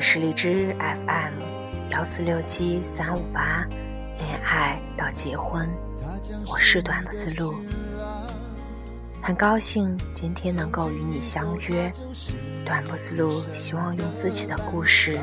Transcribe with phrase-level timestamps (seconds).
[0.00, 3.68] 里是荔枝 FM 幺四六七三五八，
[4.16, 5.68] 恋爱到结婚，
[6.46, 7.54] 我是短的思路，
[9.20, 11.92] 很高兴今天能够与你相约。
[12.64, 15.20] 短不思路希望用自己的故事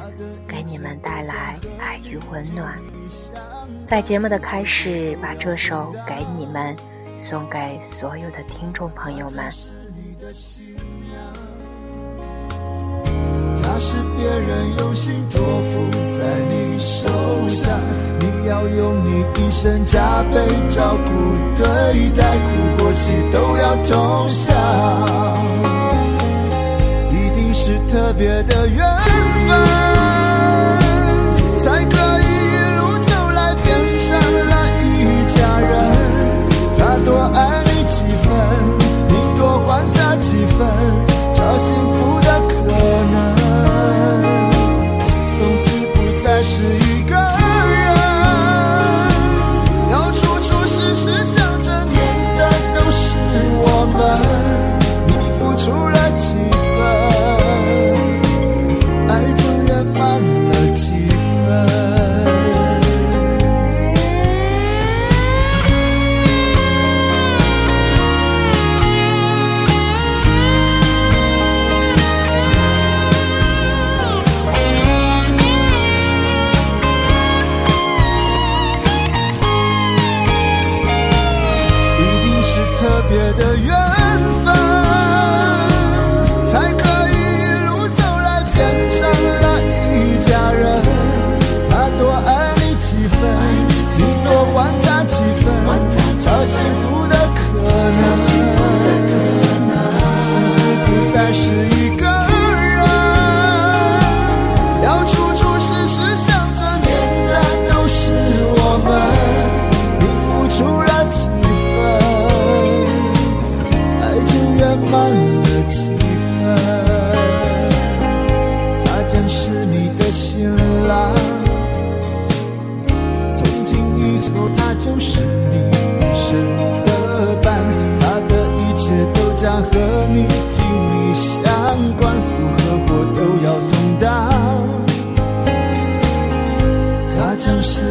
[0.47, 2.77] 给你们带来爱与温暖。
[3.87, 6.75] 在节目的开始，把这首《给你们》
[7.17, 9.51] 送给所有的听众朋友们。
[13.79, 17.07] 是别人用心托付在你手
[17.47, 17.79] 上，
[18.19, 21.11] 你要用你一生加倍照顾、
[21.55, 24.55] 对待，苦或喜都要同享，
[27.11, 28.77] 一定是特别的缘
[29.47, 29.96] 分，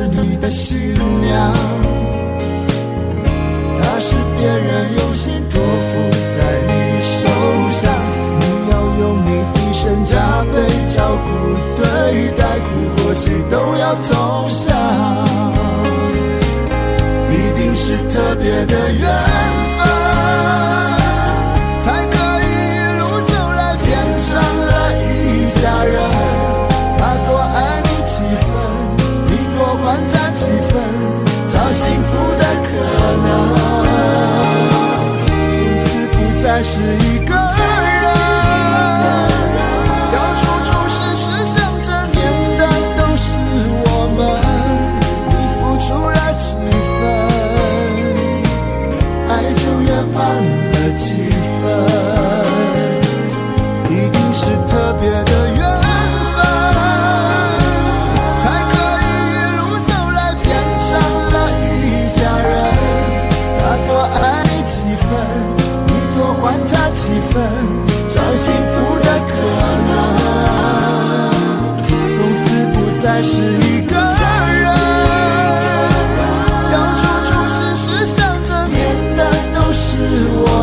[0.06, 1.52] 你的新娘，
[3.74, 5.35] 她是别人用心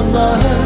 [0.05, 0.62] 我们。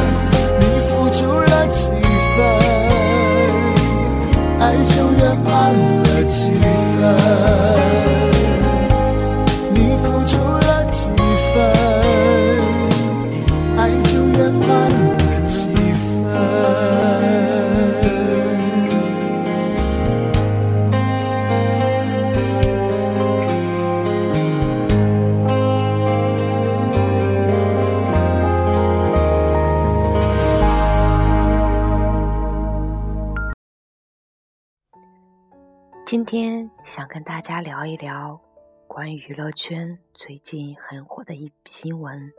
[37.07, 38.39] 跟大家聊一聊
[38.85, 42.31] 关于娱乐圈最近很火的一新闻，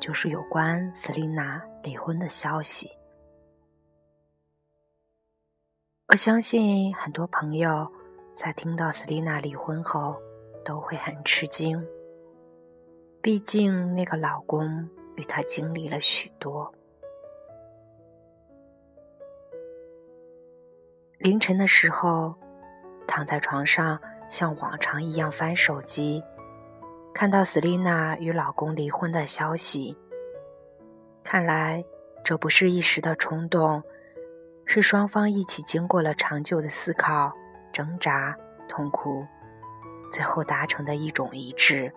[0.00, 2.90] 就是有关 Selina 离婚的消息。
[6.08, 7.86] 我相信很多朋友
[8.34, 10.16] 在听到 Selina 离婚后
[10.64, 11.86] 都会很吃惊，
[13.20, 16.72] 毕竟那个老公与她经历了许多。
[21.18, 22.34] 凌晨的时候，
[23.10, 23.98] 躺在床上
[24.28, 26.22] 像往常一样翻手机，
[27.12, 29.98] 看到斯丽娜与老公离婚的消息。
[31.24, 31.84] 看来
[32.22, 33.82] 这不是一时的冲动，
[34.64, 37.32] 是双方一起经过了长久的思考、
[37.72, 38.36] 挣扎、
[38.68, 39.26] 痛苦，
[40.12, 41.92] 最后达成的一种一致。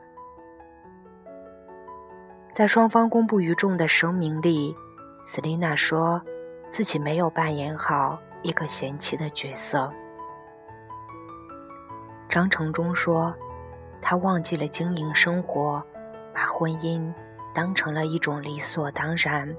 [2.51, 4.75] 在双方公布于众的声明里，
[5.24, 6.19] 斯丽娜说
[6.71, 9.94] 自己没有扮演好一个贤妻的角色。
[12.34, 13.32] 张成忠说，
[14.02, 15.84] 他忘记了经营生活，
[16.34, 17.14] 把婚姻
[17.54, 19.56] 当成了一种理所当然。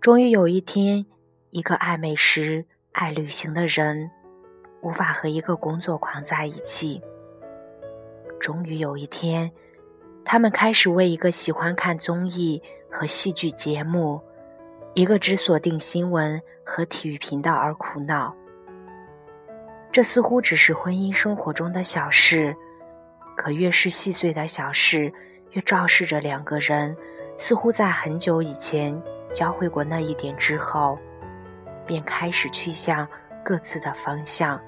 [0.00, 1.06] 终于有一天，
[1.50, 4.10] 一个爱美食、爱旅行的人，
[4.80, 7.00] 无法和一个工作狂在一起。
[8.40, 9.48] 终于有一天。
[10.24, 12.60] 他们开始为一个喜欢看综艺
[12.90, 14.20] 和戏剧节目、
[14.94, 18.34] 一个只锁定新闻和体育频道而苦恼。
[19.92, 22.56] 这似乎只是婚姻生活中的小事，
[23.36, 25.12] 可越是细碎的小事，
[25.52, 26.96] 越昭示着两个人
[27.36, 29.00] 似乎在很久以前
[29.32, 30.98] 交汇过那一点之后，
[31.86, 33.06] 便开始去向
[33.44, 34.60] 各自的方向。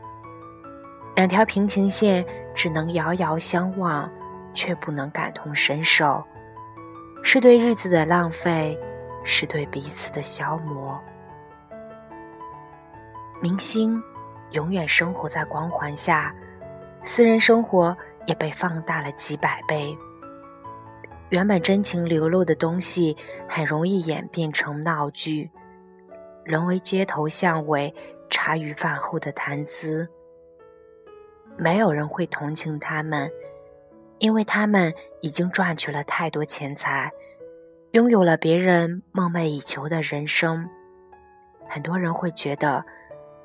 [1.14, 2.24] 两条平行线
[2.54, 4.10] 只能遥遥相望。
[4.54, 6.22] 却不能感同身受，
[7.22, 8.78] 是对日子的浪费，
[9.24, 11.00] 是对彼此的消磨。
[13.40, 13.98] 明星
[14.52, 16.34] 永远生活在光环下，
[17.02, 17.96] 私人生活
[18.26, 19.96] 也被放大了几百倍。
[21.30, 23.16] 原本真情流露的东西，
[23.48, 25.50] 很容易演变成闹剧，
[26.44, 27.94] 沦为街头巷尾、
[28.30, 30.08] 茶余饭后的谈资。
[31.56, 33.30] 没有人会同情他们。
[34.18, 37.10] 因为他们已经赚取了太多钱财，
[37.90, 40.70] 拥有了别人梦寐以求的人生。
[41.68, 42.84] 很多人会觉得，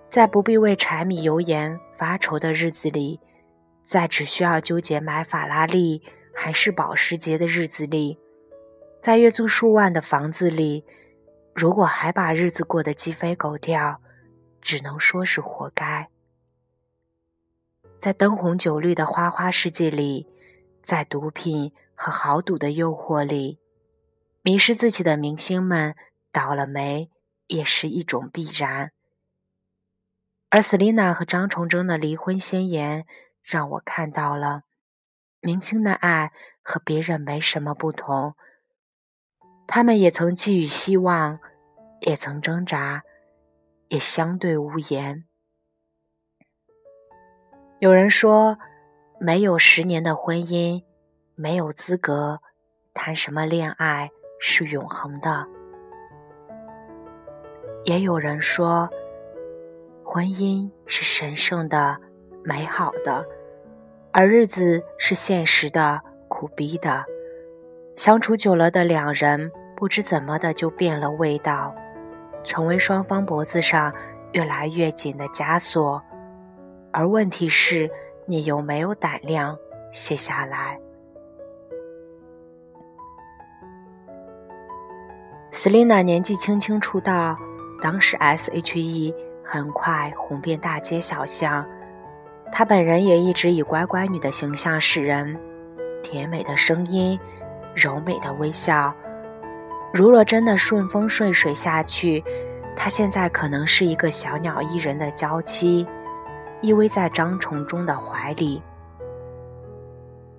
[0.09, 3.19] 在不必为柴米油盐发愁的日子里，
[3.86, 6.01] 在只需要纠结买法拉利
[6.33, 8.18] 还是保时捷的日子里，
[9.01, 10.83] 在月租数万的房子里，
[11.54, 14.01] 如果还把日子过得鸡飞狗跳，
[14.62, 16.09] 只能说是活该。
[18.00, 20.27] 在灯红酒绿的花花世界里。
[20.83, 23.59] 在毒品和豪赌的诱惑里，
[24.42, 25.94] 迷失自己的明星们
[26.31, 27.12] 倒了霉，
[27.48, 28.94] 也是一种必然。
[30.50, 33.06] 而斯丽娜和张崇祯的离婚宣言，
[33.42, 34.64] 让我看到了
[35.42, 38.36] 明星的爱和别人没什么不同。
[39.68, 41.40] 他们也曾寄予希望，
[42.02, 43.04] 也曾挣扎，
[43.90, 45.26] 也相对无言。
[47.80, 48.58] 有人说。
[49.20, 50.84] 没有十年的婚姻，
[51.34, 52.40] 没有资格
[52.94, 55.48] 谈什么恋爱是永恒的。
[57.84, 58.88] 也有人说，
[60.18, 61.96] 婚姻是神圣的、
[62.44, 63.24] 美好的，
[64.12, 67.06] 而日子是现实的、苦逼的。
[67.96, 71.72] 相处久了的两人，不知怎么的就变了味道，
[72.44, 73.94] 成为双方脖子上
[74.31, 76.02] 越来越紧的枷锁。
[76.92, 77.88] 而问题是。
[78.30, 79.58] 你有没有胆量
[79.90, 80.78] 卸下来
[85.54, 87.38] ？Selina 年纪轻轻出道，
[87.81, 89.16] 当时 S.H.E
[89.47, 91.66] 很快红遍大街小巷。
[92.51, 95.39] 她本人也一直以乖乖女的形象示人，
[96.04, 97.18] 甜美的声音，
[97.73, 98.94] 柔美的微笑。
[99.94, 102.21] 如若真的顺风顺水下去，
[102.75, 105.87] 她现在可能是一个小鸟依人的娇妻。
[106.61, 108.61] 依偎在张崇忠的怀里，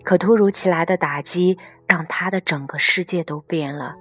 [0.03, 3.95] 可突如其来的打击让她的整个世界都变了。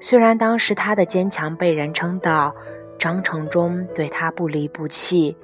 [0.00, 2.54] 虽然当时她的坚强被人称道，
[2.98, 5.36] 张承忠对他不离不弃，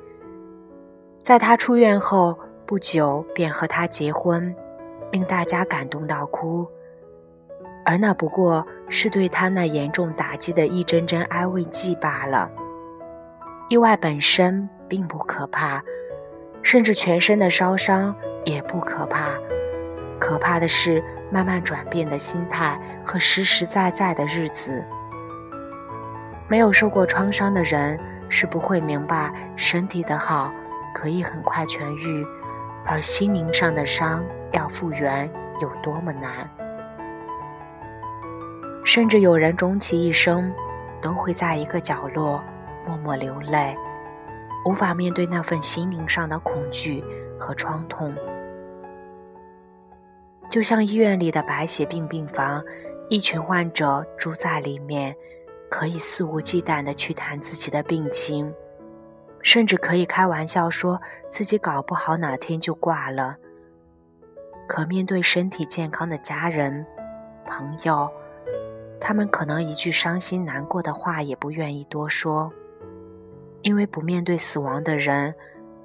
[1.22, 4.54] 在他出院后不久便和他结婚，
[5.10, 6.66] 令大家感动到哭，
[7.84, 12.50] 而那不过是对他那严重打击的一针针安慰剂罢了。
[13.68, 14.68] 意外本身。
[14.92, 15.82] 并不可怕，
[16.62, 19.30] 甚至全身的烧伤也不可怕。
[20.20, 24.84] 可怕的是慢慢转变的心态和实实在在的日子。
[26.52, 30.52] 没有受过创伤的人是不会明白身体的好
[30.94, 32.26] 可以很快痊愈，
[32.84, 35.26] 而心灵上的伤要复原
[35.62, 36.46] 有多么难。
[38.84, 40.52] 甚至有人终其一生
[41.00, 42.44] 都会在一个角落
[42.86, 43.74] 默默流泪。
[44.66, 47.02] 无法面对那份心灵上的恐惧
[47.40, 48.14] 和创痛，
[50.50, 52.62] 就像医院里的白血病病房，
[53.08, 55.16] 一群患者住在里面，
[55.72, 58.52] 可以肆无忌惮地去谈自己的病情，
[59.40, 61.00] 甚至可以开玩笑说
[61.30, 63.38] 自己搞不好哪天就挂了。
[64.68, 66.84] 可面对身体健康的家人、
[67.46, 68.06] 朋友，
[69.00, 72.52] 他们可能一句伤心难过的话也不愿意多说，
[73.62, 75.34] 因为不面对死亡的人，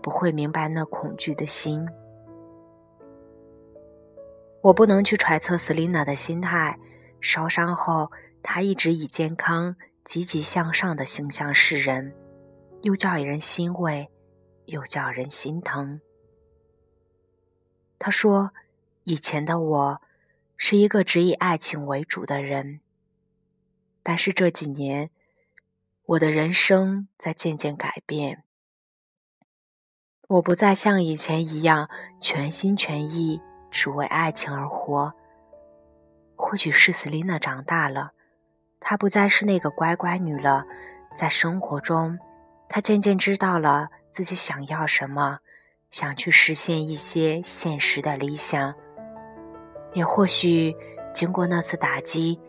[0.02, 1.88] 不会明白那恐惧的心。
[4.60, 6.78] 我不能去揣测 Selina 的心态。
[7.20, 8.12] 烧伤后，
[8.50, 9.76] 他一直以健康、
[10.06, 12.16] 积极向上的形象示人，
[12.82, 14.10] 又叫人欣慰，
[14.68, 16.00] 又叫人心疼。
[18.00, 18.54] 他说
[19.04, 20.02] ：“以前的我，
[20.56, 22.80] 是一个只以爱情为主的人。
[24.02, 25.10] 但是这几年，
[26.06, 28.46] 我的人生在渐渐改变。
[30.30, 31.90] 我不再像以前一样
[32.22, 35.14] 全心全意只为爱情而活。”
[36.40, 38.14] 或许是 Selina 长大了，
[38.80, 40.66] 她不再是那个乖乖女了。
[41.18, 42.18] 在生活中，
[42.70, 45.40] 她渐渐知道了自己想要什么，
[45.90, 48.74] 想去实现一些现实的理想。
[49.94, 50.76] 也或许，
[51.14, 52.40] 经过那次打击，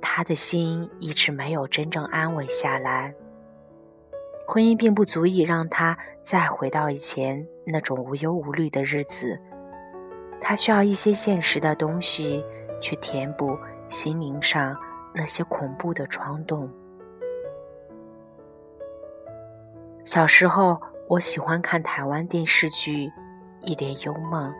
[0.00, 3.14] 她的心一直没有真正安稳下来。
[4.46, 9.38] 婚姻并不足以让她再回到以前那种无忧无虑的日子，
[10.40, 12.44] 她需要一些现实的东西。
[12.80, 14.76] 去填补心灵上
[15.14, 16.68] 那些恐怖的窗洞。
[20.04, 20.78] 小时候，
[21.08, 23.06] 我喜欢看台湾电视剧
[23.60, 24.52] 《一帘幽梦》，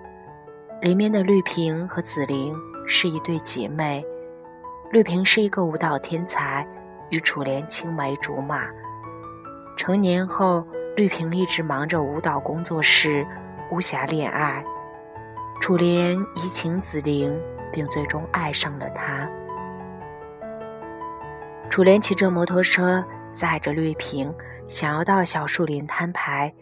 [0.81, 2.55] 里面的绿萍和紫菱
[2.87, 4.03] 是一对姐妹。
[4.91, 6.67] 绿萍是一个舞蹈天才，
[7.11, 8.69] 与楚莲青梅竹马。
[9.77, 10.65] 成年后，
[10.97, 13.27] 绿萍一直忙着舞蹈工作室，
[13.71, 14.65] 无暇恋爱。
[15.61, 17.37] 楚莲移情紫菱。
[17.75, 19.29] 并最终爱上了她。
[21.71, 23.05] 楚莲骑着摩托车
[23.35, 24.33] 载着绿萍，
[24.69, 26.53] 想要到小树林摊牌。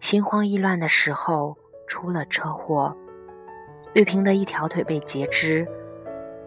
[0.00, 2.96] 心慌意乱的时候出了车祸，
[3.92, 5.66] 绿萍的一条腿被截肢。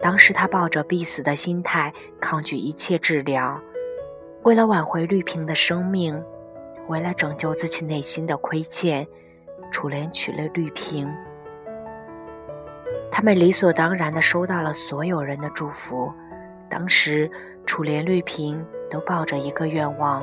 [0.00, 3.60] 当时他抱着必死的心态抗拒一切治疗。
[4.42, 6.20] 为了挽回绿萍的生命，
[6.88, 9.06] 为了拯救自己内心的亏欠，
[9.70, 11.08] 楚莲娶了绿萍。
[13.10, 16.12] 他们理所当然地收到了所有人的祝福。
[16.68, 17.30] 当时，
[17.64, 20.22] 楚莲、绿萍都抱着一个愿望，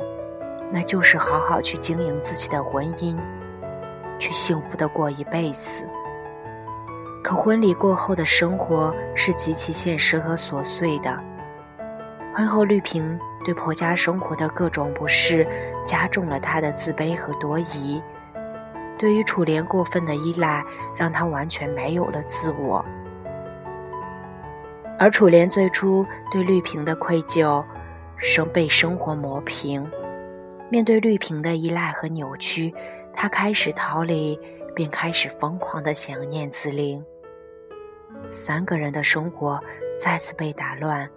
[0.70, 3.16] 那就是好好去经营自己的婚姻，
[4.18, 5.84] 去幸福的过一辈子。
[7.22, 11.18] 可婚礼过后的生活是极其现实和琐碎的。
[12.34, 15.46] 婚后，绿萍对婆家生活的各种不适，
[15.84, 18.00] 加重了她的自卑和多疑。
[18.96, 22.84] 对于楚莲过分的依赖，让她完全没有了自我。
[25.00, 27.64] 而楚莲最初对绿萍的愧疚，
[28.18, 29.90] 生被生活磨平。
[30.68, 32.70] 面对绿萍的依赖和扭曲，
[33.14, 34.38] 他开始逃离，
[34.74, 37.02] 并开始疯狂的想念紫菱。
[38.28, 39.58] 三个人的生活
[39.98, 41.08] 再次被打乱，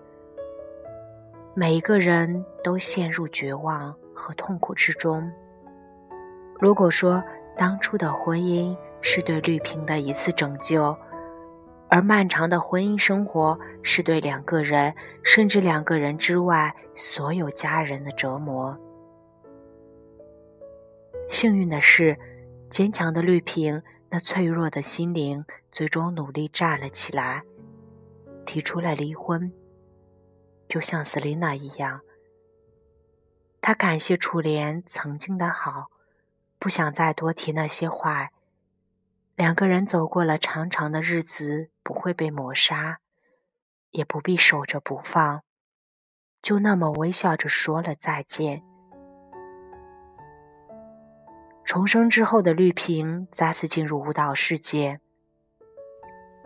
[1.54, 5.30] 每一个人都陷入绝望和痛苦之中。
[6.58, 7.22] 如果说，
[7.58, 10.98] 当初的婚姻是对绿萍的一次拯救，
[11.94, 18.76] 而漫长的婚姻生活是对两个人，甚至两个人之外所有家人的折磨。
[21.30, 22.18] 幸运的是，
[22.68, 27.44] 坚强的绿萍那脆弱的心灵最终努力站了起来，
[28.44, 29.54] 提出了离婚。
[30.68, 32.02] 就像 Selina 一样，
[33.62, 35.92] 她感谢楚莲曾经的好。
[36.58, 38.32] 不想再多提那些话。
[39.36, 43.00] 两个人走过了长长的日子，不会被抹杀，
[43.92, 45.42] 也不必守着不放，
[46.42, 48.64] 就那么微笑着说了再见。
[51.64, 55.00] 重生之后的绿萍再次进入舞蹈世界，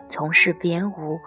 [0.08, 1.18] 从事编舞，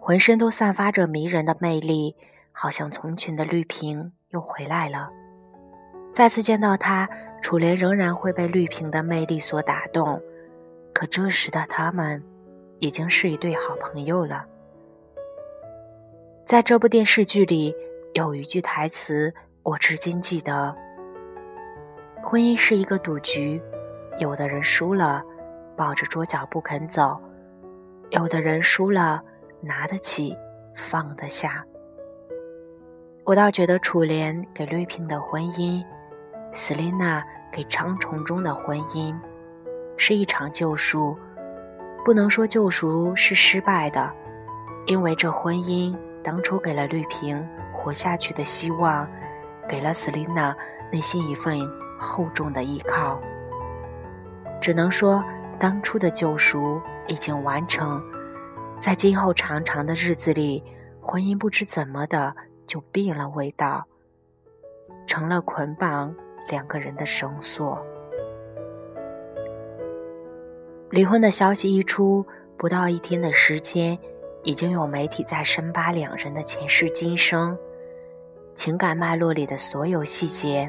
[0.00, 2.16] 浑身都散发着迷人的魅力，
[2.52, 5.10] 好像从前的绿萍又回来了。
[6.14, 7.08] 再次见到他。
[7.42, 10.20] 楚莲仍然会被绿萍的魅力所打动，
[10.92, 12.22] 可这时的他们
[12.80, 14.44] 已经是一对好朋友了。
[16.46, 17.74] 在这部电视剧里，
[18.14, 19.32] 有一句台词
[19.62, 20.74] 我至今记得
[22.20, 23.62] ：“婚姻是一个赌局，
[24.18, 25.22] 有的人输了，
[25.76, 27.16] 抱着桌角不肯走；
[28.10, 29.22] 有的人输了，
[29.60, 30.36] 拿得起，
[30.74, 31.64] 放得下。”
[33.24, 35.84] 我倒觉得楚莲给绿萍的婚姻。
[36.52, 39.16] 斯琳娜给长虫中的婚姻
[39.96, 41.16] 是一场救赎，
[42.04, 44.10] 不能说救赎是失败的，
[44.86, 49.06] 因为这婚姻当初给了绿萍活下去的希望，
[49.68, 50.56] 给了斯琳娜
[50.90, 51.60] 内心一份
[51.98, 53.20] 厚重的依靠。
[54.60, 55.22] 只能说，
[55.58, 58.02] 当初的救赎已经完成，
[58.80, 60.64] 在今后长长的日子里，
[61.00, 62.34] 婚姻不知怎么的
[62.66, 63.86] 就变了味道，
[65.06, 66.14] 成了捆绑
[66.48, 67.78] 两个人的绳索。
[70.90, 73.96] 离婚的消息一出，不到一天的时间，
[74.42, 77.56] 已经有媒体在深扒两人的前世今生，
[78.56, 80.68] 情感脉络里的所有细节。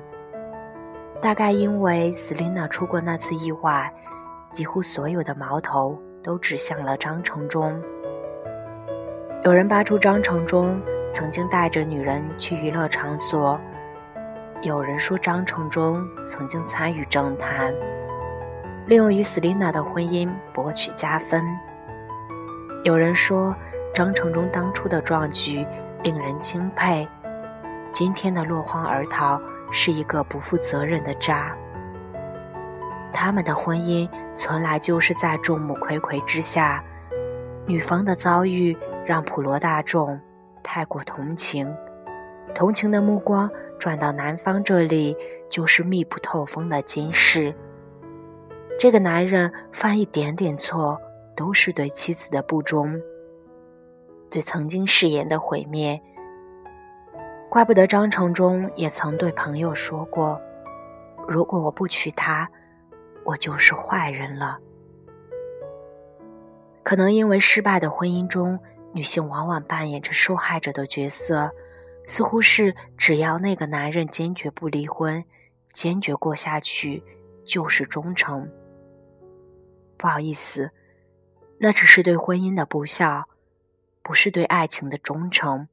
[1.20, 3.92] 大概因为 Selina 出过那次意外，
[4.54, 7.82] 几乎所有的矛头都指向了张承忠。
[9.44, 10.80] 有人扒出张承忠
[11.12, 13.60] 曾经带着女人去娱乐场所，
[14.62, 17.74] 有人说张承忠曾经参与政坛，
[18.88, 21.44] 利用与 Selina 的婚姻博取加分。
[22.84, 23.56] 有人说
[23.94, 25.66] 张承忠当初的壮举
[26.04, 27.08] 令人钦佩，
[27.92, 29.42] 今天的落荒而逃。
[29.74, 31.56] 是一个不负责任的渣。
[33.14, 36.84] 他们的婚姻从来就是在众目睽睽之下，
[37.66, 40.20] 女方的遭遇让普罗大众
[40.62, 41.74] 太过同情，
[42.54, 45.16] 同情的目光转到男方这里，
[45.50, 47.56] 就是密不透风的监视。
[48.82, 51.00] 这个男人犯一点点错，
[51.36, 53.00] 都是对妻子的不忠，
[54.32, 56.02] 对曾经誓言的毁灭。
[57.48, 60.42] 怪不得张承忠也曾对朋友说过
[61.30, 62.50] ：“如果我不娶她，
[63.24, 64.58] 我就是坏人了。”
[66.82, 68.58] 可能因为失败的婚姻中，
[68.94, 71.52] 女性往往扮演着受害者的角色，
[72.08, 75.24] 似乎是只要那个男人坚决不离婚，
[75.72, 77.04] 坚决过下去，
[77.46, 78.52] 就是忠诚。
[80.02, 80.72] 不好意思，
[81.60, 83.30] 那只是对婚姻的不孝，
[84.02, 85.68] 不是对爱情的忠诚。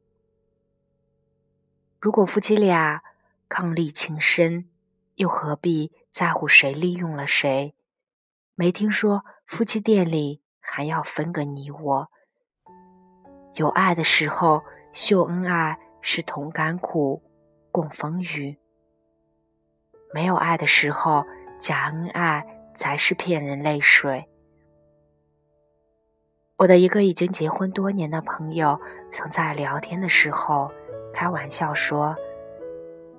[1.98, 3.02] 如果夫妻俩
[3.48, 4.68] 伉俪情深，
[5.14, 7.74] 又何必在乎谁利用了谁？
[8.54, 12.10] 没听说夫妻店里还要分个你我。
[13.54, 17.22] 有爱的时候秀恩爱是同甘苦，
[17.72, 18.58] 共风雨；
[20.12, 21.24] 没有爱的时候
[21.58, 24.26] 假恩爱才是骗人泪水。
[26.56, 28.80] 我的一个已经结婚多年的朋友，
[29.12, 30.72] 曾在聊天的时候。
[31.12, 32.14] 开玩笑说：“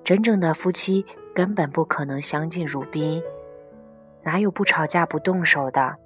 [0.02, 3.22] 真正的夫妻根本不可能相敬如宾，
[4.22, 5.96] 哪有不吵架不动手的？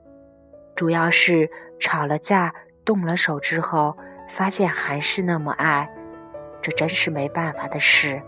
[0.75, 2.53] 主要是吵了架、
[2.85, 3.97] 动了手之后，
[4.29, 5.89] 发现还是那么爱，
[6.61, 8.21] 这真是没办法的事。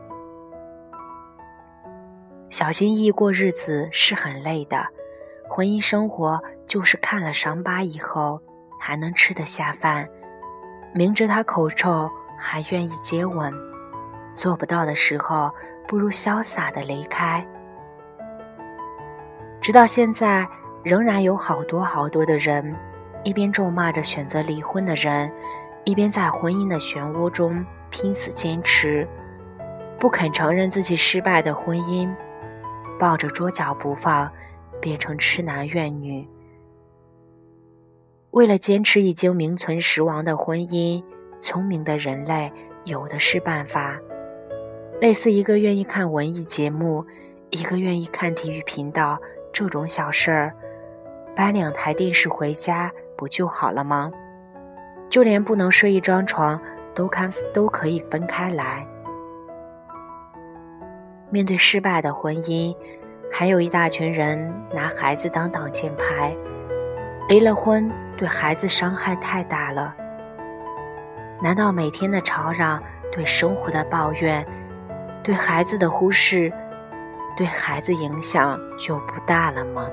[2.51, 4.87] 小心翼翼过日子是很累的，
[5.49, 8.41] 婚姻生活就是看了伤疤以后
[8.81, 10.09] 还能吃得下饭，
[10.93, 13.53] 明知他口臭。”还愿意接吻，
[14.35, 15.51] 做不到的时候，
[15.89, 17.45] 不如潇洒的离开。
[19.61, 20.47] 直到现在，
[20.85, 22.77] 仍然有好多好多的人，
[23.25, 25.33] 一边咒骂着选择离婚的人，
[25.85, 29.09] 一边在婚姻的漩涡中拼死坚持，
[29.99, 32.15] 不肯承认自己失败的婚姻，
[33.01, 34.31] 抱着桌脚不放，
[34.81, 36.29] 变成痴男怨女。
[38.31, 41.03] 为了坚持已经名存实亡的婚姻。
[41.39, 42.51] 聪明的人类
[42.87, 44.01] 有的是办法，
[45.03, 47.05] 类似一个愿意看文艺节目，
[47.51, 49.21] 一个愿意看体育频道
[49.53, 50.55] 这种小事儿，
[51.35, 54.11] 搬两台电视回家不就好了吗？
[55.11, 56.59] 就连不能睡一张床，
[56.95, 58.87] 都看都可以分开来。
[61.29, 62.75] 面对失败的婚姻，
[63.39, 66.35] 还有一大群人拿孩子当挡箭牌，
[67.29, 69.95] 离了婚对孩子伤害太大了。
[71.43, 74.43] 难道每天的吵嚷、对生活的抱怨、
[75.23, 76.51] 对孩子的忽视，
[77.37, 79.87] 对孩子影响就不大了吗？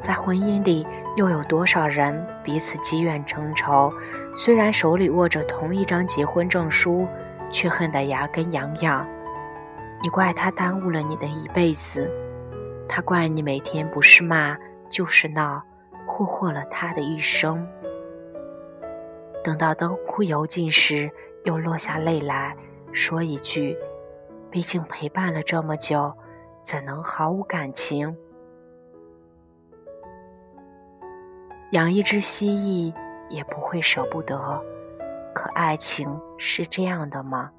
[0.00, 3.92] 在婚姻里，又有多少人彼此积怨成仇？
[4.36, 7.04] 虽然手里握着同一张结婚证书，
[7.50, 9.04] 却恨得牙根痒痒。
[10.00, 12.08] 你怪他耽误了你的一辈子，
[12.88, 14.56] 他怪你每天不是骂
[14.88, 15.62] 就是闹，
[16.06, 17.68] 霍霍了他的一生。
[19.44, 21.10] 等到灯枯油尽时，
[21.44, 22.56] 又落下泪来
[22.92, 23.76] 说一句
[24.50, 26.12] ：“毕竟陪伴了这么久，
[26.62, 28.16] 怎能毫无感情？”
[31.72, 32.94] 养一只蜥蜴
[33.28, 34.64] 也不会舍不得，
[35.34, 37.52] 可爱情是这样的吗？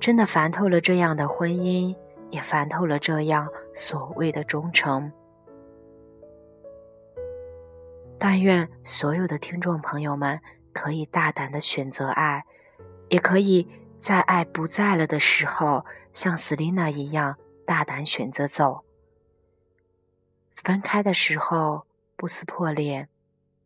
[0.00, 1.94] 真的烦透了这样的婚姻，
[2.30, 5.12] 也烦透了这样所谓的忠诚。
[8.18, 10.40] 但愿所有的听众朋友们
[10.72, 12.44] 可以大胆的选择爱，
[13.08, 13.66] 也可以
[13.98, 18.84] 在爱不在了的时候，像斯丽娜一样大胆选择走。
[20.54, 23.08] 分开的时候不撕破脸，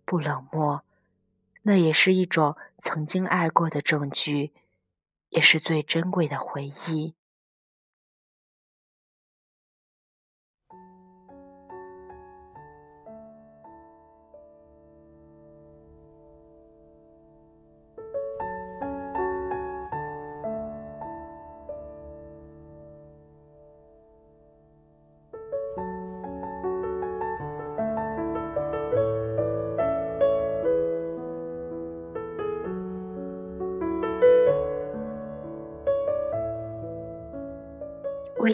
[0.05, 0.83] 不冷漠，
[1.63, 4.53] 那也是一种曾经爱过的证据，
[5.31, 7.17] 也是最珍贵的回忆。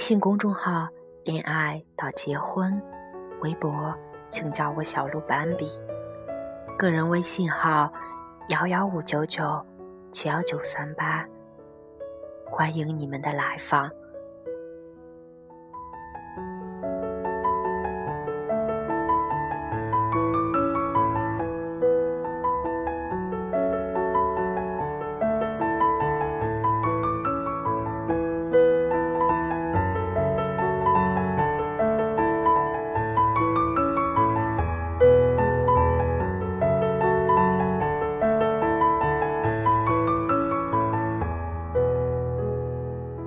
[0.01, 0.89] 微信公众号
[1.27, 2.81] “恋爱到结婚”，
[3.43, 3.95] 微博
[4.31, 5.69] 请叫我小鹿斑比，
[6.79, 7.93] 个人微信号
[8.49, 9.63] 幺幺五九九
[10.11, 11.29] 七幺九三八，
[12.47, 13.91] 欢迎你们的来访。